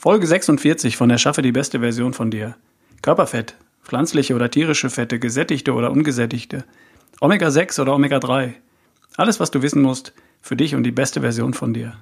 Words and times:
Folge 0.00 0.28
46 0.28 0.96
von 0.96 1.10
Erschaffe 1.10 1.42
die 1.42 1.50
beste 1.50 1.80
Version 1.80 2.12
von 2.12 2.30
dir. 2.30 2.54
Körperfett, 3.02 3.56
pflanzliche 3.82 4.36
oder 4.36 4.48
tierische 4.48 4.90
Fette, 4.90 5.18
gesättigte 5.18 5.72
oder 5.72 5.90
ungesättigte, 5.90 6.64
Omega-6 7.20 7.80
oder 7.82 7.96
Omega-3. 7.96 8.52
Alles, 9.16 9.40
was 9.40 9.50
du 9.50 9.60
wissen 9.60 9.82
musst 9.82 10.12
für 10.40 10.54
dich 10.54 10.76
und 10.76 10.84
die 10.84 10.92
beste 10.92 11.20
Version 11.20 11.52
von 11.52 11.74
dir. 11.74 11.94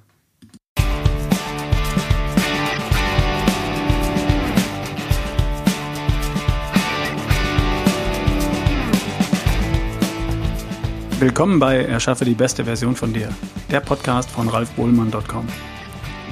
Willkommen 11.19 11.59
bei 11.59 11.79
Erschaffe 11.79 12.27
die 12.27 12.35
beste 12.35 12.67
Version 12.67 12.95
von 12.95 13.15
dir, 13.15 13.31
der 13.71 13.81
Podcast 13.81 14.31
von 14.31 14.51
ralfbohlmann.com. 14.51 15.47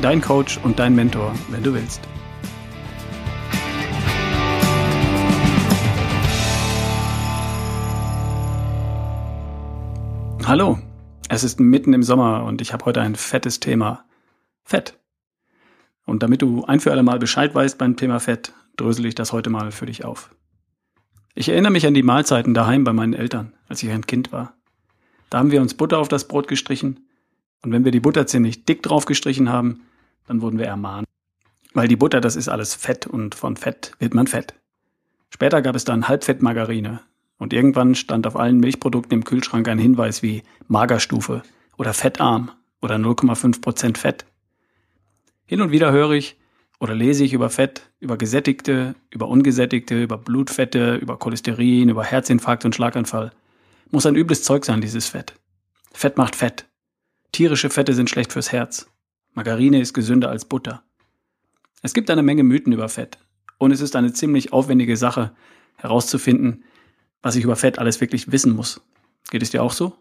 Dein 0.02 0.20
Coach 0.20 0.58
und 0.62 0.78
dein 0.78 0.94
Mentor, 0.94 1.34
wenn 1.50 1.62
du 1.62 1.72
willst. 1.72 2.00
Hallo, 10.44 10.78
es 11.28 11.44
ist 11.44 11.60
mitten 11.60 11.94
im 11.94 12.02
Sommer 12.02 12.44
und 12.44 12.60
ich 12.60 12.72
habe 12.72 12.84
heute 12.84 13.00
ein 13.00 13.14
fettes 13.14 13.60
Thema. 13.60 14.04
Fett. 14.64 14.98
Und 16.04 16.22
damit 16.22 16.42
du 16.42 16.64
ein 16.64 16.80
für 16.80 16.90
alle 16.90 17.02
Mal 17.02 17.18
Bescheid 17.18 17.54
weißt 17.54 17.78
beim 17.78 17.96
Thema 17.96 18.20
Fett, 18.20 18.52
drösel 18.76 19.06
ich 19.06 19.14
das 19.14 19.32
heute 19.32 19.48
mal 19.48 19.70
für 19.70 19.86
dich 19.86 20.04
auf. 20.04 20.34
Ich 21.34 21.48
erinnere 21.48 21.72
mich 21.72 21.86
an 21.86 21.94
die 21.94 22.02
Mahlzeiten 22.02 22.52
daheim 22.52 22.84
bei 22.84 22.92
meinen 22.92 23.14
Eltern, 23.14 23.54
als 23.68 23.82
ich 23.82 23.90
ein 23.90 24.06
Kind 24.06 24.32
war. 24.32 24.54
Da 25.30 25.38
haben 25.38 25.50
wir 25.50 25.62
uns 25.62 25.74
Butter 25.74 25.98
auf 25.98 26.08
das 26.08 26.28
Brot 26.28 26.46
gestrichen. 26.46 27.08
Und 27.64 27.72
wenn 27.72 27.84
wir 27.84 27.92
die 27.92 28.00
Butter 28.00 28.26
ziemlich 28.26 28.66
dick 28.66 28.82
drauf 28.82 29.06
gestrichen 29.06 29.50
haben, 29.50 29.80
dann 30.26 30.42
wurden 30.42 30.58
wir 30.58 30.66
ermahnt. 30.66 31.06
Weil 31.72 31.88
die 31.88 31.96
Butter, 31.96 32.20
das 32.20 32.36
ist 32.36 32.48
alles 32.48 32.74
Fett 32.74 33.06
und 33.06 33.34
von 33.34 33.56
Fett 33.56 33.92
wird 33.98 34.14
man 34.14 34.26
fett. 34.26 34.54
Später 35.30 35.62
gab 35.62 35.74
es 35.74 35.84
dann 35.84 36.06
Halbfettmargarine. 36.06 37.00
Und 37.38 37.52
irgendwann 37.52 37.94
stand 37.94 38.26
auf 38.26 38.36
allen 38.36 38.58
Milchprodukten 38.58 39.18
im 39.18 39.24
Kühlschrank 39.24 39.66
ein 39.66 39.78
Hinweis 39.78 40.22
wie 40.22 40.42
Magerstufe 40.68 41.42
oder 41.76 41.92
fettarm 41.92 42.52
oder 42.80 42.96
0,5 42.96 43.60
Prozent 43.60 43.98
Fett. 43.98 44.24
Hin 45.46 45.60
und 45.60 45.72
wieder 45.72 45.90
höre 45.90 46.12
ich 46.12 46.36
oder 46.78 46.94
lese 46.94 47.24
ich 47.24 47.32
über 47.32 47.50
Fett, 47.50 47.90
über 47.98 48.16
gesättigte, 48.16 48.94
über 49.10 49.26
ungesättigte, 49.26 50.02
über 50.02 50.18
Blutfette, 50.18 50.96
über 50.96 51.18
Cholesterin, 51.18 51.88
über 51.88 52.04
Herzinfarkt 52.04 52.64
und 52.64 52.74
Schlaganfall. 52.74 53.32
Muss 53.90 54.06
ein 54.06 54.16
übles 54.16 54.42
Zeug 54.44 54.64
sein, 54.64 54.80
dieses 54.80 55.08
Fett. 55.08 55.34
Fett 55.92 56.16
macht 56.18 56.36
Fett. 56.36 56.66
Tierische 57.34 57.68
Fette 57.68 57.94
sind 57.94 58.08
schlecht 58.08 58.32
fürs 58.32 58.52
Herz. 58.52 58.88
Margarine 59.32 59.80
ist 59.80 59.92
gesünder 59.92 60.30
als 60.30 60.44
Butter. 60.44 60.84
Es 61.82 61.92
gibt 61.92 62.08
eine 62.08 62.22
Menge 62.22 62.44
Mythen 62.44 62.72
über 62.72 62.88
Fett. 62.88 63.18
Und 63.58 63.72
es 63.72 63.80
ist 63.80 63.96
eine 63.96 64.12
ziemlich 64.12 64.52
aufwendige 64.52 64.96
Sache, 64.96 65.34
herauszufinden, 65.74 66.62
was 67.22 67.34
ich 67.34 67.42
über 67.42 67.56
Fett 67.56 67.80
alles 67.80 68.00
wirklich 68.00 68.30
wissen 68.30 68.54
muss. 68.54 68.82
Geht 69.32 69.42
es 69.42 69.50
dir 69.50 69.64
auch 69.64 69.72
so? 69.72 69.96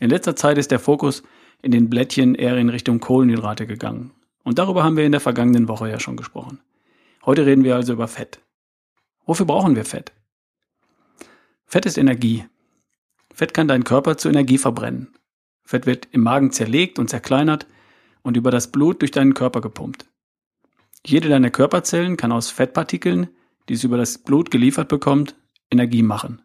In 0.00 0.08
letzter 0.08 0.34
Zeit 0.34 0.56
ist 0.56 0.70
der 0.70 0.78
Fokus 0.78 1.24
in 1.60 1.72
den 1.72 1.90
Blättchen 1.90 2.34
eher 2.34 2.56
in 2.56 2.70
Richtung 2.70 3.00
Kohlenhydrate 3.00 3.66
gegangen. 3.66 4.12
Und 4.44 4.58
darüber 4.58 4.84
haben 4.84 4.96
wir 4.96 5.04
in 5.04 5.12
der 5.12 5.20
vergangenen 5.20 5.68
Woche 5.68 5.90
ja 5.90 6.00
schon 6.00 6.16
gesprochen. 6.16 6.58
Heute 7.26 7.44
reden 7.44 7.64
wir 7.64 7.76
also 7.76 7.92
über 7.92 8.08
Fett. 8.08 8.40
Wofür 9.26 9.44
brauchen 9.44 9.76
wir 9.76 9.84
Fett? 9.84 10.12
Fett 11.66 11.84
ist 11.84 11.98
Energie. 11.98 12.46
Fett 13.34 13.52
kann 13.52 13.68
dein 13.68 13.84
Körper 13.84 14.16
zu 14.16 14.30
Energie 14.30 14.56
verbrennen. 14.56 15.17
Fett 15.68 15.84
wird 15.84 16.08
im 16.12 16.22
Magen 16.22 16.50
zerlegt 16.50 16.98
und 16.98 17.10
zerkleinert 17.10 17.66
und 18.22 18.38
über 18.38 18.50
das 18.50 18.72
Blut 18.72 19.02
durch 19.02 19.10
deinen 19.10 19.34
Körper 19.34 19.60
gepumpt. 19.60 20.06
Jede 21.04 21.28
deiner 21.28 21.50
Körperzellen 21.50 22.16
kann 22.16 22.32
aus 22.32 22.50
Fettpartikeln, 22.50 23.28
die 23.68 23.74
es 23.74 23.84
über 23.84 23.98
das 23.98 24.16
Blut 24.16 24.50
geliefert 24.50 24.88
bekommt, 24.88 25.36
Energie 25.70 26.02
machen, 26.02 26.40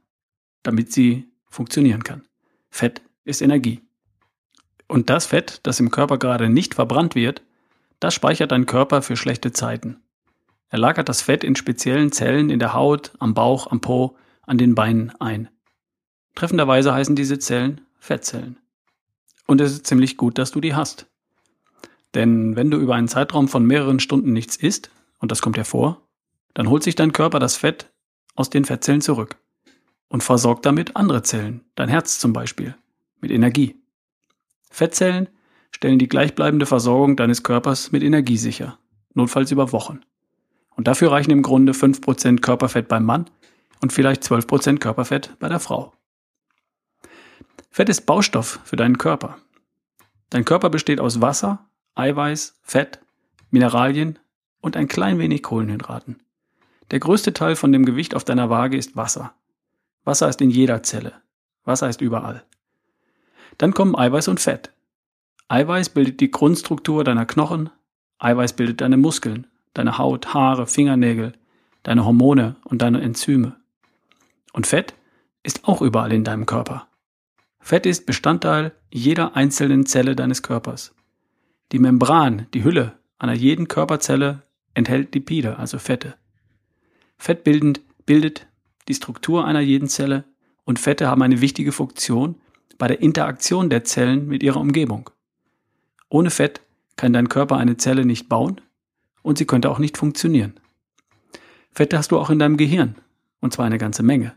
damit 0.61 0.91
sie 0.91 1.31
funktionieren 1.49 2.03
kann. 2.03 2.23
Fett 2.69 3.01
ist 3.23 3.41
Energie. 3.41 3.79
Und 4.89 5.09
das 5.09 5.25
Fett, 5.27 5.61
das 5.63 5.79
im 5.79 5.89
Körper 5.89 6.17
gerade 6.17 6.49
nicht 6.49 6.73
verbrannt 6.73 7.15
wird, 7.15 7.43
das 8.01 8.13
speichert 8.13 8.51
dein 8.51 8.65
Körper 8.65 9.01
für 9.01 9.15
schlechte 9.15 9.53
Zeiten. 9.53 10.01
Er 10.67 10.79
lagert 10.79 11.07
das 11.07 11.21
Fett 11.21 11.45
in 11.45 11.55
speziellen 11.55 12.11
Zellen 12.11 12.49
in 12.49 12.59
der 12.59 12.73
Haut, 12.73 13.13
am 13.19 13.33
Bauch, 13.33 13.71
am 13.71 13.79
Po, 13.79 14.17
an 14.41 14.57
den 14.57 14.75
Beinen 14.75 15.13
ein. 15.21 15.47
Treffenderweise 16.35 16.93
heißen 16.93 17.15
diese 17.15 17.39
Zellen 17.39 17.79
Fettzellen. 17.99 18.57
Und 19.47 19.61
es 19.61 19.71
ist 19.71 19.87
ziemlich 19.87 20.17
gut, 20.17 20.37
dass 20.37 20.51
du 20.51 20.61
die 20.61 20.75
hast. 20.75 21.07
Denn 22.13 22.55
wenn 22.55 22.71
du 22.71 22.77
über 22.77 22.95
einen 22.95 23.07
Zeitraum 23.07 23.47
von 23.47 23.65
mehreren 23.65 23.99
Stunden 23.99 24.33
nichts 24.33 24.55
isst, 24.55 24.91
und 25.19 25.31
das 25.31 25.41
kommt 25.41 25.57
ja 25.57 25.63
vor, 25.63 26.01
dann 26.53 26.69
holt 26.69 26.83
sich 26.83 26.95
dein 26.95 27.13
Körper 27.13 27.39
das 27.39 27.55
Fett 27.55 27.91
aus 28.35 28.49
den 28.49 28.65
Fettzellen 28.65 29.01
zurück 29.01 29.37
und 30.09 30.23
versorgt 30.23 30.65
damit 30.65 30.95
andere 30.95 31.23
Zellen, 31.23 31.61
dein 31.75 31.89
Herz 31.89 32.19
zum 32.19 32.33
Beispiel, 32.33 32.75
mit 33.19 33.31
Energie. 33.31 33.75
Fettzellen 34.69 35.29
stellen 35.71 35.99
die 35.99 36.07
gleichbleibende 36.07 36.65
Versorgung 36.65 37.15
deines 37.15 37.43
Körpers 37.43 37.91
mit 37.91 38.03
Energie 38.03 38.37
sicher, 38.37 38.77
notfalls 39.13 39.51
über 39.51 39.71
Wochen. 39.71 40.01
Und 40.75 40.87
dafür 40.87 41.11
reichen 41.11 41.31
im 41.31 41.41
Grunde 41.41 41.73
5% 41.73 42.41
Körperfett 42.41 42.87
beim 42.87 43.05
Mann 43.05 43.29
und 43.81 43.93
vielleicht 43.93 44.23
12% 44.23 44.79
Körperfett 44.79 45.35
bei 45.39 45.49
der 45.49 45.59
Frau. 45.59 45.93
Fett 47.73 47.89
ist 47.89 48.05
Baustoff 48.05 48.59
für 48.65 48.75
deinen 48.75 48.99
Körper. 48.99 49.39
Dein 50.29 50.45
Körper 50.45 50.69
besteht 50.69 50.99
aus 50.99 51.21
Wasser, 51.21 51.65
Eiweiß, 51.95 52.59
Fett, 52.61 52.99
Mineralien 53.49 54.19
und 54.61 54.77
ein 54.77 54.87
klein 54.87 55.17
wenig 55.17 55.41
Kohlenhydraten. 55.41 56.21
Der 56.91 56.99
größte 56.99 57.33
Teil 57.33 57.55
von 57.55 57.71
dem 57.71 57.83
Gewicht 57.83 58.13
auf 58.13 58.25
deiner 58.25 58.51
Waage 58.51 58.77
ist 58.77 58.95
Wasser. 58.95 59.33
Wasser 60.03 60.29
ist 60.29 60.39
in 60.39 60.51
jeder 60.51 60.83
Zelle. 60.83 61.13
Wasser 61.65 61.89
ist 61.89 61.99
überall. 61.99 62.43
Dann 63.57 63.73
kommen 63.73 63.97
Eiweiß 63.97 64.27
und 64.27 64.39
Fett. 64.39 64.71
Eiweiß 65.47 65.89
bildet 65.89 66.19
die 66.19 66.29
Grundstruktur 66.29 67.03
deiner 67.03 67.25
Knochen, 67.25 67.71
Eiweiß 68.19 68.53
bildet 68.53 68.81
deine 68.81 68.97
Muskeln, 68.97 69.47
deine 69.73 69.97
Haut, 69.97 70.35
Haare, 70.35 70.67
Fingernägel, 70.67 71.33
deine 71.81 72.05
Hormone 72.05 72.55
und 72.65 72.83
deine 72.83 73.01
Enzyme. 73.01 73.55
Und 74.51 74.67
Fett 74.67 74.93
ist 75.41 75.67
auch 75.67 75.81
überall 75.81 76.13
in 76.13 76.23
deinem 76.23 76.45
Körper. 76.45 76.87
Fett 77.65 77.85
ist 77.85 78.05
Bestandteil 78.05 78.73
jeder 78.91 79.37
einzelnen 79.37 79.85
Zelle 79.85 80.17
deines 80.17 80.41
Körpers. 80.43 80.93
Die 81.71 81.79
Membran, 81.79 82.45
die 82.53 82.65
Hülle 82.65 82.99
einer 83.17 83.31
jeden 83.33 83.69
Körperzelle 83.69 84.43
enthält 84.73 85.15
Lipide, 85.15 85.57
also 85.57 85.79
Fette. 85.79 86.15
Fett 87.17 87.45
bildend, 87.45 87.79
bildet 88.05 88.47
die 88.89 88.93
Struktur 88.93 89.45
einer 89.45 89.61
jeden 89.61 89.87
Zelle 89.87 90.25
und 90.65 90.77
Fette 90.77 91.07
haben 91.07 91.21
eine 91.21 91.39
wichtige 91.39 91.71
Funktion 91.71 92.35
bei 92.77 92.89
der 92.89 93.01
Interaktion 93.01 93.69
der 93.69 93.85
Zellen 93.85 94.27
mit 94.27 94.43
ihrer 94.43 94.59
Umgebung. 94.59 95.09
Ohne 96.09 96.31
Fett 96.31 96.59
kann 96.97 97.13
dein 97.13 97.29
Körper 97.29 97.55
eine 97.55 97.77
Zelle 97.77 98.05
nicht 98.05 98.27
bauen 98.27 98.59
und 99.21 99.37
sie 99.37 99.45
könnte 99.45 99.71
auch 99.71 99.79
nicht 99.79 99.97
funktionieren. 99.97 100.59
Fette 101.71 101.97
hast 101.97 102.11
du 102.11 102.19
auch 102.19 102.29
in 102.29 102.39
deinem 102.39 102.57
Gehirn, 102.57 102.95
und 103.39 103.53
zwar 103.53 103.65
eine 103.65 103.77
ganze 103.77 104.03
Menge. 104.03 104.35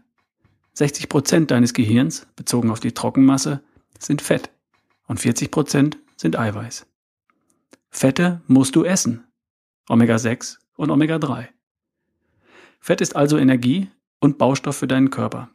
60 0.76 1.08
Prozent 1.08 1.50
deines 1.50 1.72
Gehirns, 1.72 2.26
bezogen 2.36 2.70
auf 2.70 2.80
die 2.80 2.92
Trockenmasse, 2.92 3.62
sind 3.98 4.20
Fett 4.20 4.50
und 5.06 5.18
40 5.18 5.50
Prozent 5.50 5.98
sind 6.16 6.38
Eiweiß. 6.38 6.86
Fette 7.88 8.42
musst 8.46 8.76
du 8.76 8.84
essen. 8.84 9.24
Omega-6 9.88 10.58
und 10.76 10.90
Omega-3. 10.90 11.48
Fett 12.78 13.00
ist 13.00 13.16
also 13.16 13.38
Energie 13.38 13.88
und 14.20 14.36
Baustoff 14.36 14.76
für 14.76 14.86
deinen 14.86 15.08
Körper. 15.08 15.48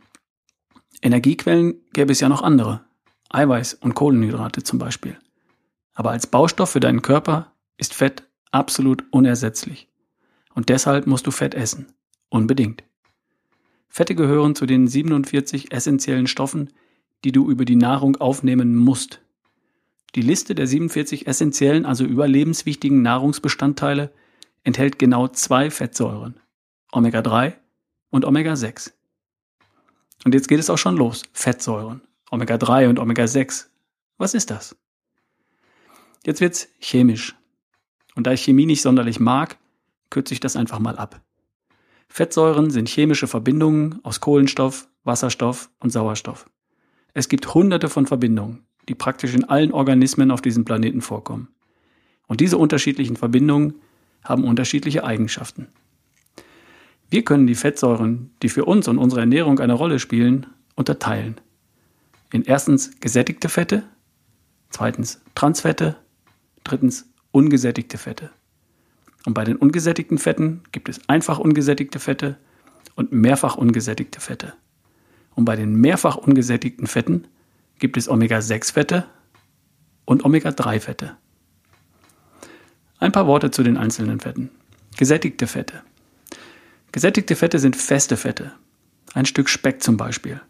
Energiequellen 1.03 1.75
gäbe 1.93 2.11
es 2.11 2.19
ja 2.19 2.27
noch 2.27 2.41
andere. 2.41 2.83
Eiweiß 3.29 3.75
und 3.75 3.93
Kohlenhydrate 3.93 4.63
zum 4.63 4.79
Beispiel. 4.79 5.19
Aber 5.93 6.09
als 6.09 6.25
Baustoff 6.25 6.71
für 6.71 6.79
deinen 6.79 7.03
Körper 7.03 7.53
ist 7.77 7.93
Fett 7.93 8.27
absolut 8.49 9.03
unersetzlich. 9.11 9.87
Und 10.55 10.69
deshalb 10.69 11.05
musst 11.05 11.27
du 11.27 11.31
Fett 11.31 11.53
essen. 11.53 11.93
Unbedingt. 12.29 12.83
Fette 13.93 14.15
gehören 14.15 14.55
zu 14.55 14.65
den 14.65 14.87
47 14.87 15.73
essentiellen 15.73 16.25
Stoffen, 16.25 16.69
die 17.25 17.33
du 17.33 17.51
über 17.51 17.65
die 17.65 17.75
Nahrung 17.75 18.15
aufnehmen 18.15 18.77
musst. 18.77 19.21
Die 20.15 20.21
Liste 20.21 20.55
der 20.55 20.65
47 20.65 21.27
essentiellen, 21.27 21.85
also 21.85 22.05
überlebenswichtigen 22.05 23.01
Nahrungsbestandteile 23.01 24.13
enthält 24.63 24.97
genau 24.97 25.27
zwei 25.27 25.69
Fettsäuren, 25.69 26.39
Omega-3 26.93 27.55
und 28.11 28.23
Omega-6. 28.23 28.93
Und 30.23 30.33
jetzt 30.35 30.47
geht 30.47 30.59
es 30.59 30.69
auch 30.69 30.77
schon 30.77 30.95
los. 30.95 31.23
Fettsäuren, 31.33 32.01
Omega-3 32.31 32.87
und 32.87 32.97
Omega-6. 32.97 33.67
Was 34.17 34.33
ist 34.33 34.51
das? 34.51 34.77
Jetzt 36.25 36.39
wird's 36.39 36.69
chemisch. 36.79 37.35
Und 38.15 38.25
da 38.25 38.31
ich 38.31 38.43
Chemie 38.43 38.65
nicht 38.65 38.83
sonderlich 38.83 39.19
mag, 39.19 39.57
kürze 40.09 40.33
ich 40.33 40.39
das 40.39 40.55
einfach 40.55 40.79
mal 40.79 40.97
ab. 40.97 41.21
Fettsäuren 42.13 42.71
sind 42.71 42.89
chemische 42.89 43.25
Verbindungen 43.25 44.01
aus 44.03 44.19
Kohlenstoff, 44.19 44.89
Wasserstoff 45.05 45.69
und 45.79 45.91
Sauerstoff. 45.91 46.45
Es 47.13 47.29
gibt 47.29 47.53
hunderte 47.53 47.87
von 47.87 48.05
Verbindungen, 48.05 48.65
die 48.89 48.95
praktisch 48.95 49.33
in 49.33 49.45
allen 49.45 49.71
Organismen 49.71 50.29
auf 50.29 50.41
diesem 50.41 50.65
Planeten 50.65 50.99
vorkommen. 50.99 51.47
Und 52.27 52.41
diese 52.41 52.57
unterschiedlichen 52.57 53.15
Verbindungen 53.15 53.75
haben 54.25 54.43
unterschiedliche 54.43 55.05
Eigenschaften. 55.05 55.67
Wir 57.09 57.23
können 57.23 57.47
die 57.47 57.55
Fettsäuren, 57.55 58.31
die 58.41 58.49
für 58.49 58.65
uns 58.65 58.89
und 58.89 58.97
unsere 58.97 59.21
Ernährung 59.21 59.59
eine 59.61 59.73
Rolle 59.73 59.97
spielen, 59.97 60.47
unterteilen. 60.75 61.39
In 62.33 62.43
erstens 62.43 62.91
gesättigte 62.99 63.47
Fette, 63.47 63.83
zweitens 64.69 65.21
Transfette, 65.33 65.95
drittens 66.65 67.09
ungesättigte 67.31 67.97
Fette. 67.97 68.31
Und 69.25 69.33
bei 69.33 69.43
den 69.43 69.55
ungesättigten 69.55 70.17
Fetten 70.17 70.61
gibt 70.71 70.89
es 70.89 71.07
einfach 71.07 71.39
ungesättigte 71.39 71.99
Fette 71.99 72.37
und 72.95 73.11
mehrfach 73.11 73.55
ungesättigte 73.55 74.19
Fette. 74.19 74.53
Und 75.35 75.45
bei 75.45 75.55
den 75.55 75.75
mehrfach 75.75 76.17
ungesättigten 76.17 76.87
Fetten 76.87 77.27
gibt 77.79 77.97
es 77.97 78.09
Omega-6-Fette 78.09 79.05
und 80.05 80.25
Omega-3-Fette. 80.25 81.17
Ein 82.99 83.11
paar 83.11 83.27
Worte 83.27 83.51
zu 83.51 83.63
den 83.63 83.77
einzelnen 83.77 84.19
Fetten. 84.19 84.51
Gesättigte 84.97 85.47
Fette. 85.47 85.81
Gesättigte 86.91 87.35
Fette 87.35 87.59
sind 87.59 87.75
feste 87.75 88.17
Fette. 88.17 88.51
Ein 89.13 89.25
Stück 89.25 89.49
Speck 89.49 89.81
zum 89.81 89.97
Beispiel. 89.97 90.41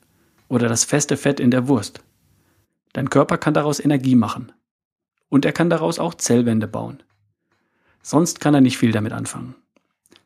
Oder 0.47 0.67
das 0.67 0.83
feste 0.83 1.15
Fett 1.15 1.39
in 1.39 1.51
der 1.51 1.67
Wurst. 1.67 2.01
Dein 2.93 3.09
Körper 3.09 3.37
kann 3.37 3.53
daraus 3.53 3.79
Energie 3.79 4.15
machen. 4.15 4.51
Und 5.29 5.45
er 5.45 5.53
kann 5.53 5.69
daraus 5.69 5.99
auch 5.99 6.15
Zellwände 6.15 6.67
bauen. 6.67 7.01
Sonst 8.01 8.39
kann 8.39 8.53
er 8.53 8.61
nicht 8.61 8.77
viel 8.77 8.91
damit 8.91 9.13
anfangen. 9.13 9.55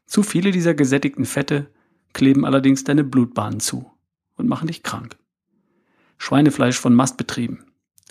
Zu 0.05 0.23
viele 0.23 0.51
dieser 0.51 0.73
gesättigten 0.73 1.25
Fette 1.25 1.71
kleben 2.13 2.45
allerdings 2.45 2.83
deine 2.83 3.03
Blutbahnen 3.03 3.59
zu 3.59 3.91
und 4.35 4.47
machen 4.47 4.67
dich 4.67 4.83
krank. 4.83 5.17
Schweinefleisch 6.17 6.79
von 6.79 6.93
Mastbetrieben, 6.93 7.65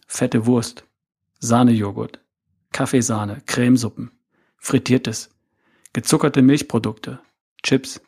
fette 0.06 0.46
Wurst, 0.46 0.84
Sahnejoghurt, 1.40 2.20
Kaffeesahne, 2.72 3.43
Cremesuppen, 3.46 4.11
frittiertes, 4.58 5.31
gezuckerte 5.93 6.43
Milchprodukte, 6.43 7.20
Chips. 7.62 8.02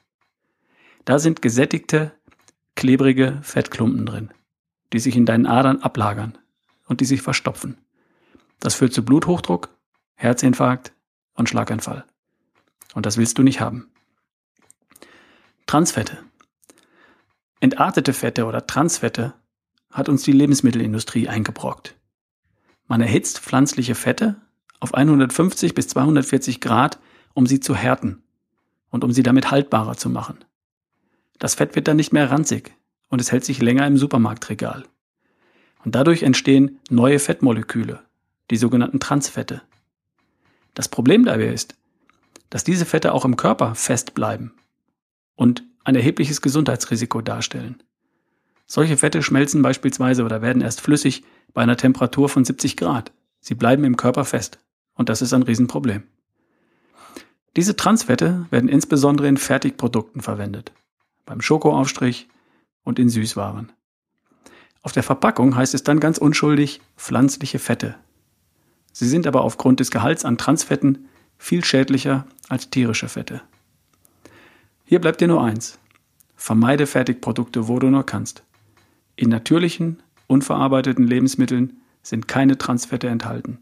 Da 1.05 1.19
sind 1.19 1.41
gesättigte, 1.41 2.13
klebrige 2.75 3.39
Fettklumpen 3.43 4.05
drin, 4.05 4.31
die 4.93 4.99
sich 4.99 5.17
in 5.17 5.25
deinen 5.25 5.47
Adern 5.47 5.81
ablagern 5.81 6.37
und 6.87 7.01
die 7.01 7.05
sich 7.05 7.23
verstopfen. 7.23 7.79
Das 8.61 8.75
führt 8.75 8.93
zu 8.93 9.05
Bluthochdruck, 9.05 9.71
Herzinfarkt, 10.15 10.93
und 11.37 11.49
Schlaganfall. 11.49 12.05
Und 12.95 13.07
das 13.07 13.17
willst 13.17 13.39
du 13.39 13.43
nicht 13.43 13.61
haben. 13.61 13.91
Transfette. 15.67 16.19
Entartete 17.61 18.13
Fette 18.13 18.47
oder 18.47 18.67
Transfette 18.67 19.35
hat 19.91 20.09
uns 20.09 20.23
die 20.23 20.33
Lebensmittelindustrie 20.33 21.29
eingebrockt. 21.29 21.97
Man 22.87 23.01
erhitzt 23.01 23.41
pflanzliche 23.41 23.95
Fette 23.95 24.37
auf 24.79 24.95
150 24.95 25.75
bis 25.75 25.89
240 25.89 26.61
Grad, 26.61 26.99
um 27.35 27.47
sie 27.47 27.61
zu 27.61 27.75
härten 27.75 28.23
und 28.91 29.05
um 29.05 29.13
sie 29.13 29.23
damit 29.23 29.51
haltbarer 29.51 29.97
zu 29.97 30.09
machen. 30.11 30.39
Das 31.39 31.55
Fett 31.55 31.75
wird 31.75 31.89
dann 31.89 31.97
nicht 31.97 32.13
mehr 32.13 32.31
ranzig 32.31 32.75
und 33.09 33.21
es 33.21 33.33
hält 33.33 33.45
sich 33.45 33.61
länger 33.61 33.87
im 33.87 33.97
Supermarktregal. 33.97 34.85
Und 35.85 35.95
dadurch 35.95 36.23
entstehen 36.23 36.79
neue 36.91 37.19
Fettmoleküle, 37.19 38.03
die 38.51 38.57
sogenannten 38.57 39.01
Transfette. 39.01 39.63
Das 40.77 40.89
Problem 40.89 41.25
dabei 41.25 41.47
ist, 41.47 41.75
dass 42.51 42.63
diese 42.63 42.85
Fette 42.85 43.15
auch 43.15 43.25
im 43.25 43.39
Körper 43.39 43.75
festbleiben 43.75 44.53
und 45.35 45.65
ein 45.85 45.97
erhebliches 45.97 46.43
Gesundheitsrisiko 46.43 47.23
darstellen. 47.23 47.83
Solche 48.67 48.99
Fette 48.99 49.23
schmelzen 49.23 49.63
beispielsweise 49.63 50.23
oder 50.23 50.43
werden 50.43 50.61
erst 50.61 50.83
flüssig 50.83 51.25
bei 51.55 51.63
einer 51.63 51.79
Temperatur 51.79 52.29
von 52.29 52.45
70 52.45 52.77
Grad. 52.77 53.13
Sie 53.41 53.55
bleiben 53.55 53.85
im 53.85 53.97
Körper 53.97 54.27
fest 54.27 54.59
und 54.95 55.09
das 55.09 55.23
ist 55.23 55.33
ein 55.33 55.45
Riesenproblem. 55.45 56.03
Diese 57.57 57.75
Transfette 57.75 58.45
werden 58.51 58.69
insbesondere 58.69 59.29
in 59.29 59.39
Fertigprodukten 59.39 60.21
verwendet, 60.21 60.73
beim 61.25 61.41
Schokoaufstrich 61.41 62.29
und 62.83 62.99
in 62.99 63.09
Süßwaren. 63.09 63.73
Auf 64.83 64.93
der 64.93 65.03
Verpackung 65.03 65.57
heißt 65.57 65.73
es 65.73 65.85
dann 65.85 66.01
ganz 66.01 66.19
unschuldig 66.19 66.83
pflanzliche 66.99 67.59
Fette 67.59 67.97
Sie 68.99 69.07
sind 69.07 69.27
aber 69.27 69.43
aufgrund 69.43 69.81
des 69.81 69.91
Gehalts 69.91 70.25
an 70.25 70.39
Transfetten 70.39 71.09
viel 71.37 71.63
schädlicher 71.63 72.27
als 72.49 72.71
tierische 72.71 73.11
Fette. 73.11 73.43
Hier 74.87 75.03
bleibt 75.03 75.21
dir 75.21 75.29
nur 75.29 75.45
eins. 75.45 75.79
Vermeide 76.35 76.87
Fertigprodukte, 76.87 77.69
wo 77.69 77.79
du 77.79 77.91
nur 77.91 78.07
kannst. 78.07 78.43
In 79.15 79.29
natürlichen, 79.29 80.03
unverarbeiteten 80.29 81.07
Lebensmitteln 81.07 81.75
sind 82.03 82.27
keine 82.27 82.57
Transfette 82.57 83.09
enthalten. 83.09 83.59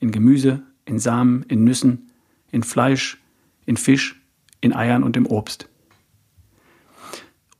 In 0.00 0.10
Gemüse, 0.10 0.64
in 0.84 0.98
Samen, 0.98 1.44
in 1.44 1.62
Nüssen, 1.62 2.10
in 2.50 2.64
Fleisch, 2.64 3.22
in 3.66 3.76
Fisch, 3.76 4.20
in 4.60 4.74
Eiern 4.74 5.04
und 5.04 5.16
im 5.16 5.26
Obst. 5.26 5.68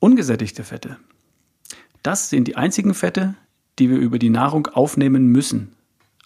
Ungesättigte 0.01 0.65
Fette. 0.65 0.97
Das 2.03 2.31
sind 2.31 2.49
die 2.49 2.57
einzigen 2.57 2.95
Fette, 2.95 3.37
die 3.79 3.91
wir 3.91 3.99
über 3.99 4.19
die 4.19 4.31
Nahrung 4.31 4.67
aufnehmen 4.67 5.27
müssen, 5.27 5.77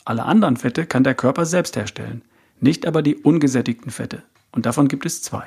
alle 0.06 0.24
anderen 0.24 0.56
Fette 0.56 0.86
kann 0.86 1.02
der 1.02 1.16
Körper 1.16 1.44
selbst 1.44 1.76
herstellen, 1.76 2.22
nicht 2.60 2.86
aber 2.86 3.02
die 3.02 3.16
ungesättigten 3.16 3.90
Fette. 3.90 4.22
Und 4.52 4.64
davon 4.64 4.86
gibt 4.86 5.04
es 5.04 5.20
zwei. 5.20 5.46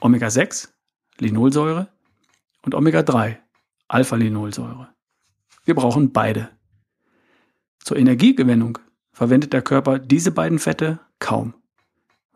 Omega-6, 0.00 0.68
Linolsäure 1.18 1.88
und 2.62 2.76
Omega-3, 2.76 3.36
Alpha-Linolsäure. 3.88 4.88
Wir 5.64 5.74
brauchen 5.74 6.12
beide. 6.12 6.50
Zur 7.80 7.96
Energiegewinnung 7.96 8.78
verwendet 9.12 9.52
der 9.52 9.62
Körper 9.62 9.98
diese 9.98 10.30
beiden 10.30 10.60
Fette 10.60 11.00
kaum, 11.18 11.54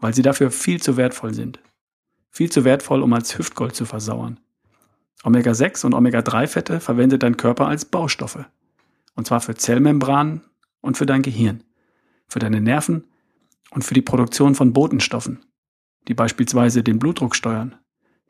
weil 0.01 0.15
sie 0.15 0.23
dafür 0.23 0.51
viel 0.51 0.83
zu 0.83 0.97
wertvoll 0.97 1.35
sind. 1.35 1.61
Viel 2.31 2.51
zu 2.51 2.65
wertvoll, 2.65 3.01
um 3.01 3.13
als 3.13 3.39
Hüftgold 3.39 3.77
zu 3.77 3.85
versauern. 3.85 4.41
Omega-6 5.23 5.87
und 5.87 5.95
Omega-3-Fette 5.95 6.81
verwendet 6.81 7.23
dein 7.23 7.37
Körper 7.37 7.69
als 7.69 7.85
Baustoffe. 7.85 8.45
Und 9.15 9.29
zwar 9.29 9.41
für 9.41 9.55
Zellmembranen 9.55 10.43
und 10.83 10.99
für 10.99 11.07
dein 11.07 11.23
Gehirn, 11.23 11.65
für 12.29 12.39
deine 12.39 12.61
Nerven 12.61 13.05
und 13.71 13.85
für 13.85 13.95
die 13.95 14.03
Produktion 14.03 14.55
von 14.55 14.75
Botenstoffen, 14.75 15.41
die 16.09 16.15
beispielsweise 16.15 16.83
den 16.83 16.99
Blutdruck 16.99 17.35
steuern, 17.35 17.77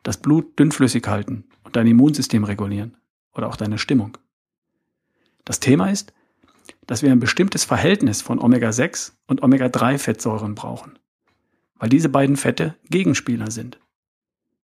das 0.05 0.19
Blut 0.19 0.59
dünnflüssig 0.59 1.07
halten 1.09 1.45
und 1.65 1.75
dein 1.75 1.89
Immunsystem 1.89 2.45
regulieren 2.45 2.97
oder 3.35 3.49
auch 3.49 3.57
deine 3.57 3.79
Stimmung. 3.79 4.19
Das 5.45 5.59
Thema 5.59 5.91
ist, 5.91 6.13
dass 6.87 7.03
wir 7.03 7.11
ein 7.11 7.21
bestimmtes 7.21 7.65
Verhältnis 7.65 8.23
von 8.23 8.39
Omega-6 8.39 9.13
und 9.27 9.43
Omega-3-Fettsäuren 9.43 10.55
brauchen, 10.55 10.99
weil 11.77 11.89
diese 11.89 12.09
beiden 12.09 12.37
Fette 12.37 12.77
Gegenspieler 12.91 13.51
sind. 13.51 13.81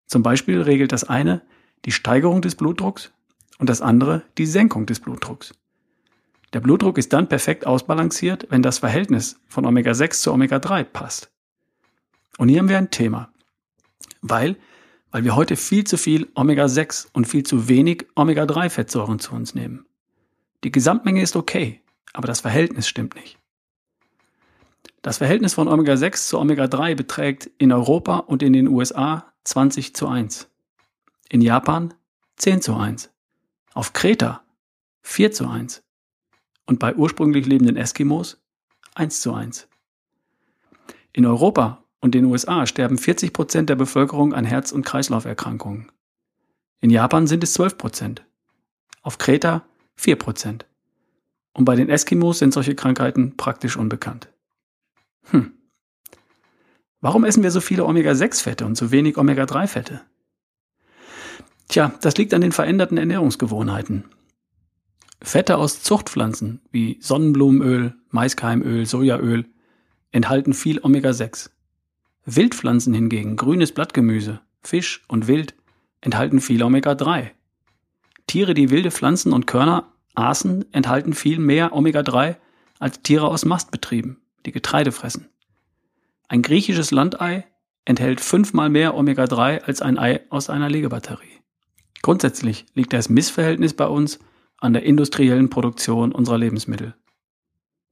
Zum 0.07 0.23
Beispiel 0.23 0.61
regelt 0.61 0.93
das 0.93 1.05
eine 1.05 1.43
die 1.85 1.93
Steigerung 1.93 2.43
des 2.43 2.55
Blutdrucks 2.55 3.13
und 3.59 3.69
das 3.69 3.81
andere 3.81 4.23
die 4.39 4.47
Senkung 4.47 4.87
des 4.87 5.01
Blutdrucks. 5.01 5.55
Der 6.53 6.61
Blutdruck 6.61 6.99
ist 6.99 7.13
dann 7.13 7.29
perfekt 7.29 7.67
ausbalanciert, 7.67 8.47
wenn 8.51 8.63
das 8.63 8.79
Verhältnis 8.79 9.41
von 9.47 9.67
Omega-6 9.67 10.23
zu 10.23 10.33
Omega-3 10.33 10.85
passt. 10.85 11.31
Und 12.39 12.49
hier 12.49 12.61
haben 12.61 12.69
wir 12.69 12.79
ein 12.79 12.91
Thema. 12.91 13.31
Weil, 14.23 14.57
weil 15.11 15.25
wir 15.25 15.37
heute 15.37 15.57
viel 15.57 15.85
zu 15.85 15.97
viel 15.97 16.29
Omega-6 16.35 17.09
und 17.13 17.27
viel 17.27 17.43
zu 17.43 17.69
wenig 17.69 18.07
Omega-3-Fettsäuren 18.15 19.19
zu 19.19 19.35
uns 19.35 19.55
nehmen. 19.55 19.87
Die 20.65 20.73
Gesamtmenge 20.73 21.23
ist 21.23 21.37
okay, 21.37 21.81
aber 22.13 22.27
das 22.27 22.41
Verhältnis 22.41 22.89
stimmt 22.89 23.15
nicht. 23.17 23.39
Das 25.03 25.19
Verhältnis 25.19 25.55
von 25.55 25.69
Omega-6 25.69 26.29
zu 26.29 26.39
Omega-3 26.39 26.95
beträgt 26.95 27.51
in 27.59 27.73
Europa 27.73 28.19
und 28.19 28.43
in 28.43 28.53
den 28.53 28.69
USA 28.69 29.33
20 29.45 29.95
zu 29.95 30.09
1. 30.09 30.49
In 31.29 31.41
Japan 31.41 31.95
10 32.37 32.63
zu 32.63 32.77
1. 32.77 33.11
Auf 33.75 33.93
Kreta 33.93 34.43
4 35.03 35.33
zu 35.33 35.49
1 35.49 35.86
und 36.67 36.79
bei 36.79 36.95
ursprünglich 36.95 37.47
lebenden 37.47 37.77
Eskimos 37.77 38.39
1 38.95 39.21
zu 39.21 39.33
1. 39.33 39.69
In 41.13 41.25
Europa 41.25 41.85
und 42.01 42.15
den 42.15 42.25
USA 42.27 42.67
sterben 42.67 42.99
40 42.99 43.33
Prozent 43.33 43.71
der 43.71 43.77
Bevölkerung 43.77 44.35
an 44.35 44.45
Herz- 44.45 44.73
und 44.73 44.85
Kreislauferkrankungen. 44.85 45.91
In 46.81 46.91
Japan 46.91 47.27
sind 47.27 47.43
es 47.43 47.55
12 47.55 47.79
Prozent. 47.79 48.25
Auf 49.03 49.19
Kreta 49.19 49.65
4 49.97 50.17
Prozent. 50.17 50.67
Und 51.53 51.65
bei 51.65 51.75
den 51.75 51.89
Eskimos 51.89 52.39
sind 52.39 52.53
solche 52.53 52.75
Krankheiten 52.75 53.37
praktisch 53.37 53.77
unbekannt. 53.77 54.29
Hm. 55.31 55.53
Warum 57.01 57.25
essen 57.25 57.43
wir 57.43 57.51
so 57.51 57.61
viele 57.61 57.85
Omega-6-Fette 57.85 58.67
und 58.67 58.77
so 58.77 58.91
wenig 58.91 59.17
Omega-3-Fette? 59.17 60.03
Tja, 61.69 61.93
das 62.01 62.17
liegt 62.17 62.35
an 62.35 62.41
den 62.41 62.53
veränderten 62.53 62.99
Ernährungsgewohnheiten. 62.99 64.05
Fette 65.27 65.59
aus 65.59 65.83
Zuchtpflanzen 65.83 66.61
wie 66.71 66.99
Sonnenblumenöl, 67.01 67.97
Maiskeimöl, 68.11 68.87
Sojaöl 68.87 69.45
enthalten 70.13 70.55
viel 70.55 70.79
Omega-6. 70.79 71.51
Wildpflanzen 72.27 72.95
hingegen, 72.95 73.35
grünes 73.35 73.73
Blattgemüse, 73.73 74.41
Fisch 74.63 75.05
und 75.09 75.27
Wild, 75.27 75.57
enthalten 76.01 76.41
viel 76.41 76.63
Omega-3. 76.63 77.31
Tiere, 78.29 78.55
die 78.55 78.71
wilde 78.71 78.93
Pflanzen 78.93 79.33
und 79.33 79.49
Körner 79.49 79.93
aßen, 80.15 80.73
enthalten 80.73 81.13
viel 81.13 81.41
mehr 81.41 81.75
Omega-3 81.75 82.37
als 82.79 83.03
Tiere 83.03 83.27
aus 83.27 83.45
Mastbetrieben, 83.45 84.21
die 84.47 84.53
Getreide 84.53 84.93
fressen. 84.93 85.29
Ein 86.29 86.43
griechisches 86.43 86.93
Landei 86.93 87.47
enthält 87.85 88.21
fünfmal 88.21 88.69
mehr 88.69 88.95
Omega-3 88.95 89.63
als 89.63 89.83
ein 89.83 89.99
Ei 89.99 90.21
aus 90.31 90.51
einer 90.51 90.71
Legebatterie. 90.71 91.41
Grundsätzlich 92.03 92.65
liegt 92.75 92.93
das 92.93 93.09
Missverhältnis 93.09 93.75
bei 93.75 93.89
uns 93.89 94.21
an 94.59 94.73
der 94.73 94.85
industriellen 94.85 95.51
Produktion 95.51 96.13
unserer 96.13 96.39
Lebensmittel. 96.39 96.95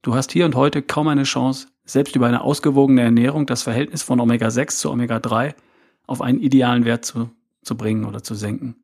Du 0.01 0.15
hast 0.15 0.31
hier 0.31 0.45
und 0.45 0.55
heute 0.55 0.81
kaum 0.81 1.07
eine 1.07 1.23
Chance, 1.23 1.67
selbst 1.83 2.15
über 2.15 2.27
eine 2.27 2.41
ausgewogene 2.41 3.01
Ernährung 3.01 3.45
das 3.45 3.63
Verhältnis 3.63 4.03
von 4.03 4.19
Omega-6 4.19 4.79
zu 4.79 4.91
Omega-3 4.91 5.55
auf 6.07 6.21
einen 6.21 6.39
idealen 6.39 6.85
Wert 6.85 7.05
zu, 7.05 7.29
zu 7.63 7.75
bringen 7.75 8.05
oder 8.05 8.23
zu 8.23 8.35
senken. 8.35 8.75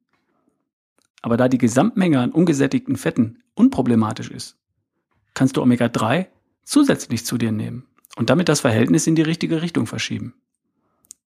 Aber 1.21 1.37
da 1.37 1.47
die 1.47 1.57
Gesamtmenge 1.57 2.19
an 2.19 2.31
ungesättigten 2.31 2.95
Fetten 2.95 3.43
unproblematisch 3.53 4.31
ist, 4.31 4.57
kannst 5.33 5.57
du 5.57 5.61
Omega-3 5.61 6.27
zusätzlich 6.63 7.25
zu 7.25 7.37
dir 7.37 7.51
nehmen 7.51 7.85
und 8.15 8.29
damit 8.29 8.49
das 8.49 8.61
Verhältnis 8.61 9.07
in 9.07 9.15
die 9.15 9.21
richtige 9.21 9.61
Richtung 9.61 9.87
verschieben. 9.87 10.33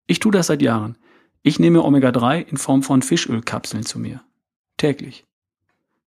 Ich 0.08 0.20
tue 0.20 0.32
das 0.32 0.48
seit 0.48 0.62
Jahren. 0.62 0.98
Ich 1.42 1.60
nehme 1.60 1.84
Omega-3 1.84 2.42
in 2.42 2.58
Form 2.58 2.84
von 2.84 3.02
Fischölkapseln 3.02 3.84
zu 3.84 4.00
mir. 4.00 4.22
Täglich. 4.78 5.26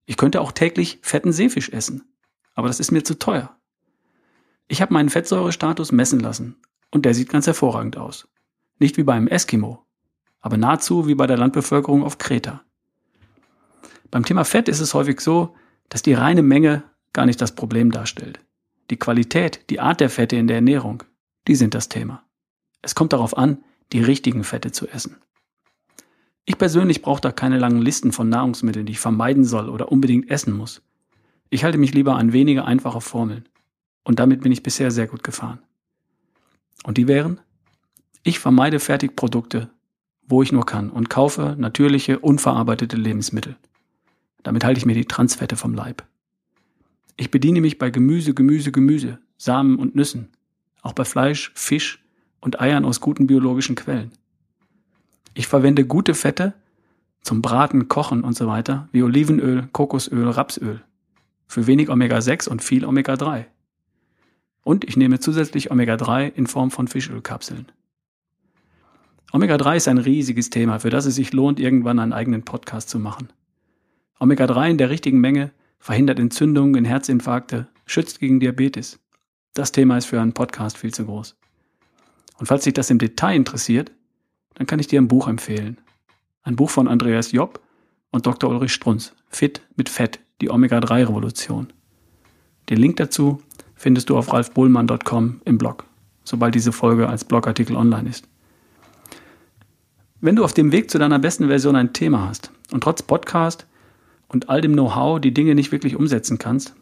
Ich 0.07 0.17
könnte 0.17 0.41
auch 0.41 0.53
täglich 0.53 0.99
fetten 1.03 1.33
Seefisch 1.33 1.69
essen, 1.69 2.05
aber 2.55 2.69
das 2.69 2.81
ist 2.81 2.93
mir 2.93 3.05
zu 3.05 3.19
teuer. 3.19 3.57
Ich 4.69 4.81
habe 4.81 4.95
meinen 4.95 5.11
Fettsäurestatus 5.11 5.93
messen 5.93 6.21
lassen 6.21 6.57
und 6.91 7.05
der 7.05 7.15
sieht 7.15 7.29
ganz 7.29 7.47
hervorragend 7.47 7.97
aus. 7.97 8.29
Nicht 8.79 8.97
wie 8.97 9.03
beim 9.03 9.29
Eskimo, 9.29 9.85
aber 10.41 10.57
nahezu 10.57 11.07
wie 11.07 11.15
bei 11.15 11.27
der 11.27 11.39
Landbevölkerung 11.39 12.05
auf 12.05 12.19
Kreta. 12.19 12.63
Beim 14.11 14.25
Thema 14.25 14.45
Fett 14.45 14.69
ist 14.69 14.81
es 14.81 14.95
häufig 14.95 15.21
so, 15.21 15.55
dass 15.89 16.03
die 16.03 16.15
reine 16.15 16.43
Menge 16.43 16.85
gar 17.13 17.27
nicht 17.27 17.41
das 17.41 17.55
Problem 17.55 17.91
darstellt. 17.91 18.41
Die 18.91 18.99
Qualität, 18.99 19.69
die 19.71 19.81
Art 19.81 20.01
der 20.01 20.11
Fette 20.11 20.37
in 20.37 20.47
der 20.47 20.57
Ernährung, 20.57 21.03
die 21.49 21.57
sind 21.57 21.75
das 21.75 21.89
Thema. 21.89 22.23
Es 22.83 22.95
kommt 22.95 23.13
darauf 23.13 23.37
an, 23.37 23.65
die 23.93 24.03
richtigen 24.03 24.45
Fette 24.45 24.71
zu 24.71 24.87
essen. 24.89 25.17
Ich 26.47 26.59
persönlich 26.59 27.03
brauche 27.03 27.21
da 27.21 27.33
keine 27.33 27.59
langen 27.59 27.83
Listen 27.83 28.13
von 28.13 28.29
Nahrungsmitteln, 28.29 28.87
die 28.87 28.93
ich 28.93 29.01
vermeiden 29.01 29.45
soll 29.45 29.69
oder 29.69 29.91
unbedingt 29.91 30.31
essen 30.31 30.57
muss. 30.57 30.81
Ich 31.51 31.65
halte 31.65 31.77
mich 31.77 31.93
lieber 31.93 32.17
an 32.17 32.33
wenige 32.33 32.65
einfache 32.65 33.01
Formeln. 33.01 33.49
Und 34.05 34.21
damit 34.21 34.43
bin 34.43 34.53
ich 34.53 34.63
bisher 34.63 34.93
sehr 34.93 35.09
gut 35.09 35.25
gefahren. 35.25 35.59
Und 36.85 36.99
die 36.99 37.09
wären? 37.09 37.41
Ich 38.23 38.39
vermeide 38.39 38.79
Fertigprodukte, 38.79 39.71
wo 40.29 40.43
ich 40.43 40.53
nur 40.53 40.65
kann, 40.65 40.91
und 40.91 41.11
kaufe 41.11 41.57
natürliche, 41.59 42.21
unverarbeitete 42.21 42.97
Lebensmittel. 42.97 43.57
Damit 44.45 44.65
halte 44.65 44.79
ich 44.79 44.87
mir 44.87 44.95
die 44.95 45.07
Transfette 45.07 45.57
vom 45.57 45.75
Leib. 45.75 46.05
Ich 47.17 47.33
bediene 47.33 47.61
mich 47.61 47.79
bei 47.79 47.91
Gemüse, 47.91 48.35
Gemüse, 48.35 48.71
Gemüse, 48.71 49.19
Samen 49.37 49.77
und 49.77 49.97
Nüssen, 49.97 50.29
auch 50.83 50.93
bei 50.93 51.05
Fleisch, 51.05 51.51
Fisch 51.57 52.05
und 52.41 52.61
Eiern 52.61 52.85
aus 52.85 53.01
guten 53.01 53.27
biologischen 53.27 53.75
Quellen. 53.75 54.13
Ich 55.39 55.49
verwende 55.49 55.85
gute 55.85 56.15
Fette 56.15 56.55
zum 57.21 57.43
Braten, 57.43 57.89
Kochen 57.89 58.25
und 58.25 58.35
so 58.35 58.47
weiter, 58.47 58.89
wie 58.93 59.03
Olivenöl, 59.03 59.69
Kokosöl, 59.71 60.31
Rapsöl, 60.31 60.81
für 61.47 61.67
wenig 61.67 61.91
Omega-6 61.91 62.49
und 62.49 62.65
viel 62.65 62.87
Omega-3. 62.87 63.45
Und 64.63 64.85
ich 64.85 64.97
nehme 64.97 65.21
zusätzlich 65.21 65.71
Omega-3 65.71 66.33
in 66.33 66.47
Form 66.47 66.71
von 66.71 66.89
Fischölkapseln. 66.89 67.67
Omega-3 69.31 69.77
ist 69.77 69.89
ein 69.89 69.99
riesiges 69.99 70.49
Thema, 70.49 70.79
für 70.79 70.89
das 70.89 71.05
es 71.05 71.17
sich 71.17 71.35
lohnt, 71.35 71.61
irgendwann 71.61 71.99
einen 71.99 72.15
eigenen 72.15 72.43
Podcast 72.43 72.89
zu 72.89 72.99
machen. 72.99 73.29
Omega-3 74.19 74.71
in 74.71 74.79
der 74.79 74.89
richtigen 74.89 75.21
Menge 75.21 75.51
verhindert 75.79 76.19
Entzündungen, 76.19 76.87
Herzinfarkte, 76.87 77.69
schützt 77.85 78.21
gegen 78.21 78.41
Diabetes. 78.41 79.01
Das 79.53 79.71
Thema 79.71 79.99
ist 79.99 80.07
für 80.07 80.19
einen 80.19 80.33
Podcast 80.33 80.79
viel 80.79 80.95
zu 80.95 81.05
groß. 81.05 81.37
Und 82.39 82.47
falls 82.47 82.65
dich 82.65 82.73
das 82.73 82.89
im 82.89 82.99
Detail 82.99 83.37
interessiert, 83.37 83.93
dann 84.57 84.67
kann 84.67 84.81
ich 84.81 84.89
dir 84.89 85.01
ein 85.01 85.09
Buch 85.09 85.29
empfehlen. 85.29 85.79
Ein 86.43 86.57
Buch 86.57 86.71
von 86.71 86.89
Andreas 86.89 87.33
Jobb 87.33 87.61
und 88.11 88.27
Dr. 88.27 88.51
Ulrich 88.51 88.73
Strunz. 88.73 89.15
Fit 89.29 89.63
mit 89.77 89.89
Fett, 89.89 90.19
die 90.41 90.51
Omega-3-Revolution. 90.51 91.73
Den 92.69 92.79
Link 92.79 92.97
dazu 92.97 93.43
findest 93.75 94.11
du 94.11 94.17
auf 94.17 94.33
ralfbohlmann.com 94.33 95.43
im 95.45 95.59
Blog, 95.59 95.85
sobald 96.25 96.55
diese 96.55 96.73
Folge 96.73 97.09
als 97.09 97.25
Blogartikel 97.25 97.77
online 97.77 98.09
ist. 98.09 98.27
Wenn 100.21 100.37
du 100.37 100.45
auf 100.45 100.55
dem 100.55 100.73
Weg 100.73 100.91
zu 100.91 100.99
deiner 100.99 101.19
besten 101.19 101.49
Version 101.49 101.77
ein 101.77 101.93
Thema 101.93 102.27
hast 102.27 102.51
und 102.73 102.83
trotz 102.83 103.03
Podcast 103.03 103.67
und 104.29 104.49
all 104.49 104.63
dem 104.63 104.73
Know-how 104.73 105.21
die 105.21 105.35
Dinge 105.35 105.55
nicht 105.55 105.73
wirklich 105.73 105.95
umsetzen 105.95 106.39
kannst, 106.39 106.75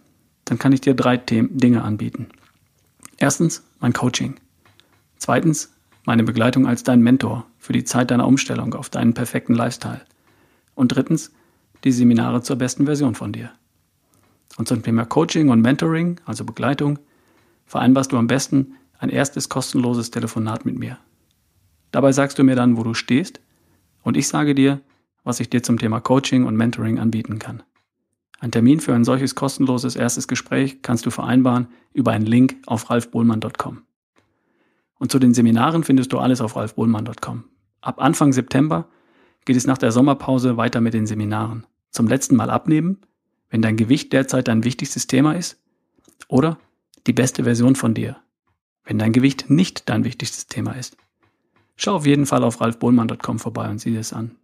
dann 0.44 0.58
kann 0.58 0.72
ich 0.72 0.80
dir 0.80 0.94
drei 0.94 1.16
Themen, 1.16 1.58
Dinge 1.58 1.82
anbieten. 1.82 2.28
Erstens 3.18 3.64
mein 3.80 3.92
Coaching. 3.92 4.36
Zweitens 5.16 5.72
meine 6.04 6.22
Begleitung 6.22 6.66
als 6.66 6.84
dein 6.84 7.00
Mentor 7.00 7.46
für 7.64 7.72
die 7.72 7.84
Zeit 7.84 8.10
deiner 8.10 8.26
Umstellung 8.26 8.74
auf 8.74 8.90
deinen 8.90 9.14
perfekten 9.14 9.54
Lifestyle. 9.54 10.02
Und 10.74 10.88
drittens 10.88 11.32
die 11.82 11.92
Seminare 11.92 12.42
zur 12.42 12.56
besten 12.56 12.84
Version 12.84 13.14
von 13.14 13.32
dir. 13.32 13.52
Und 14.58 14.68
zum 14.68 14.82
Thema 14.82 15.06
Coaching 15.06 15.48
und 15.48 15.62
Mentoring, 15.62 16.20
also 16.26 16.44
Begleitung, 16.44 16.98
vereinbarst 17.64 18.12
du 18.12 18.18
am 18.18 18.26
besten 18.26 18.74
ein 18.98 19.08
erstes 19.08 19.48
kostenloses 19.48 20.10
Telefonat 20.10 20.66
mit 20.66 20.78
mir. 20.78 20.98
Dabei 21.90 22.12
sagst 22.12 22.38
du 22.38 22.44
mir 22.44 22.54
dann, 22.54 22.76
wo 22.76 22.82
du 22.82 22.92
stehst, 22.92 23.40
und 24.02 24.18
ich 24.18 24.28
sage 24.28 24.54
dir, 24.54 24.82
was 25.22 25.40
ich 25.40 25.48
dir 25.48 25.62
zum 25.62 25.78
Thema 25.78 26.00
Coaching 26.00 26.44
und 26.44 26.56
Mentoring 26.56 26.98
anbieten 26.98 27.38
kann. 27.38 27.62
Ein 28.40 28.50
Termin 28.50 28.80
für 28.80 28.94
ein 28.94 29.04
solches 29.04 29.34
kostenloses 29.34 29.96
erstes 29.96 30.28
Gespräch 30.28 30.82
kannst 30.82 31.06
du 31.06 31.10
vereinbaren 31.10 31.68
über 31.94 32.12
einen 32.12 32.26
Link 32.26 32.56
auf 32.66 32.90
ralfbohlmann.com. 32.90 33.84
Und 34.98 35.10
zu 35.10 35.18
den 35.18 35.32
Seminaren 35.32 35.82
findest 35.82 36.12
du 36.12 36.18
alles 36.18 36.42
auf 36.42 36.56
ralfbohlmann.com. 36.56 37.44
Ab 37.84 38.00
Anfang 38.00 38.32
September 38.32 38.88
geht 39.44 39.56
es 39.56 39.66
nach 39.66 39.76
der 39.76 39.92
Sommerpause 39.92 40.56
weiter 40.56 40.80
mit 40.80 40.94
den 40.94 41.06
Seminaren. 41.06 41.66
Zum 41.90 42.08
letzten 42.08 42.34
Mal 42.34 42.48
abnehmen, 42.48 43.02
wenn 43.50 43.60
dein 43.60 43.76
Gewicht 43.76 44.10
derzeit 44.14 44.48
dein 44.48 44.64
wichtigstes 44.64 45.06
Thema 45.06 45.34
ist, 45.34 45.62
oder 46.26 46.58
die 47.06 47.12
beste 47.12 47.44
Version 47.44 47.76
von 47.76 47.92
dir, 47.92 48.16
wenn 48.84 48.98
dein 48.98 49.12
Gewicht 49.12 49.50
nicht 49.50 49.90
dein 49.90 50.02
wichtigstes 50.02 50.46
Thema 50.46 50.72
ist. 50.72 50.96
Schau 51.76 51.96
auf 51.96 52.06
jeden 52.06 52.24
Fall 52.24 52.42
auf 52.42 52.62
ralfbohlmann.com 52.62 53.38
vorbei 53.38 53.68
und 53.68 53.78
sieh 53.78 53.94
es 53.96 54.14
an. 54.14 54.36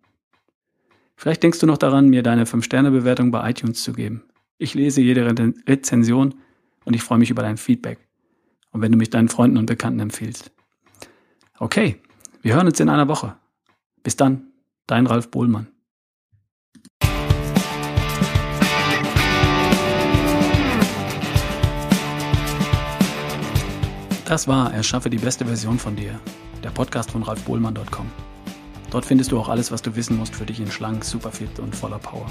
Vielleicht 1.16 1.42
denkst 1.42 1.60
du 1.60 1.66
noch 1.66 1.78
daran, 1.78 2.10
mir 2.10 2.22
deine 2.22 2.44
5-Sterne-Bewertung 2.44 3.30
bei 3.30 3.48
iTunes 3.48 3.82
zu 3.82 3.94
geben. 3.94 4.24
Ich 4.58 4.74
lese 4.74 5.00
jede 5.00 5.26
Rezension 5.66 6.34
und 6.84 6.94
ich 6.94 7.02
freue 7.02 7.18
mich 7.18 7.30
über 7.30 7.42
dein 7.42 7.56
Feedback. 7.56 8.06
Und 8.70 8.82
wenn 8.82 8.92
du 8.92 8.98
mich 8.98 9.08
deinen 9.08 9.28
Freunden 9.28 9.56
und 9.56 9.64
Bekannten 9.64 10.00
empfiehlst. 10.00 10.50
Okay, 11.58 12.00
wir 12.42 12.54
hören 12.54 12.66
uns 12.66 12.80
in 12.80 12.88
einer 12.88 13.08
Woche. 13.08 13.36
Bis 14.02 14.16
dann, 14.16 14.52
dein 14.86 15.06
Ralf 15.06 15.30
Bohlmann. 15.30 15.66
Das 24.24 24.46
war 24.46 24.72
Erschaffe 24.72 25.10
die 25.10 25.18
beste 25.18 25.44
Version 25.44 25.78
von 25.78 25.96
dir, 25.96 26.20
der 26.62 26.70
Podcast 26.70 27.10
von 27.10 27.24
ralfbohlmann.com. 27.24 28.06
Dort 28.90 29.04
findest 29.04 29.32
du 29.32 29.38
auch 29.38 29.48
alles, 29.48 29.72
was 29.72 29.82
du 29.82 29.96
wissen 29.96 30.16
musst 30.16 30.34
für 30.34 30.46
dich 30.46 30.60
in 30.60 30.70
schlank, 30.70 31.04
superfit 31.04 31.58
und 31.58 31.74
voller 31.74 31.98
Power. 31.98 32.26